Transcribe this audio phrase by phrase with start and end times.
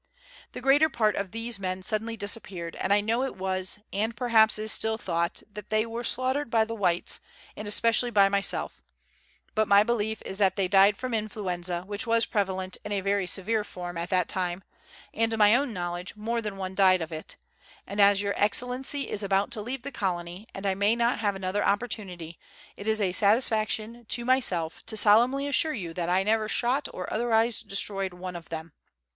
[0.53, 4.57] The greater part of these men suddenly disappeared, and I know it was, and perhaps
[4.57, 7.19] is still thought that they were slaughtered by the whites,
[7.55, 8.81] and especially by myself;
[9.53, 13.27] but my belief is that they died from influenza, which was prevalent, in a very
[13.27, 14.63] severe form, at that time,
[15.13, 17.35] and, to my own knowledge, more than one died of it;
[17.85, 21.35] and as Your Excellency is about to leave the colony, and I may not have
[21.35, 22.39] another opportunity,
[22.75, 27.07] it is a satisfaction to myself to solemnly assure you that I never shot or
[27.13, 28.71] otherwise destroyed one of them.